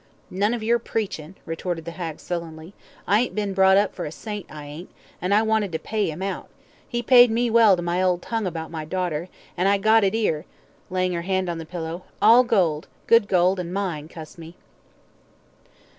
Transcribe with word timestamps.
"None 0.31 0.55
of 0.55 0.63
yer 0.63 0.79
preachin'," 0.79 1.35
retorted 1.45 1.85
the 1.85 1.91
hag 1.91 2.19
sullenly; 2.19 2.73
"I 3.07 3.19
ain't 3.19 3.35
bin 3.35 3.53
brought 3.53 3.77
up 3.77 3.93
for 3.93 4.05
a 4.05 4.11
saint, 4.11 4.47
I 4.49 4.65
ain't 4.65 4.89
an' 5.21 5.31
I 5.31 5.43
wanted 5.43 5.71
to 5.73 5.77
pay 5.77 6.09
'im 6.09 6.23
out 6.23 6.49
'e 6.91 7.03
paid 7.03 7.29
me 7.29 7.51
well 7.51 7.75
to 7.77 7.81
'old 7.81 7.85
my 7.85 8.17
tongue 8.19 8.47
about 8.47 8.71
my 8.71 8.83
darter, 8.83 9.29
an' 9.55 9.67
I've 9.67 9.83
got 9.83 10.03
it 10.03 10.15
'ere," 10.15 10.45
laying 10.89 11.13
her 11.13 11.21
hand 11.21 11.49
on 11.49 11.59
the 11.59 11.67
pillow, 11.67 12.05
"all 12.19 12.43
gold, 12.43 12.87
good 13.05 13.27
gold 13.27 13.59
an' 13.59 13.71
mine, 13.71 14.07
cuss 14.07 14.39
me." 14.39 14.55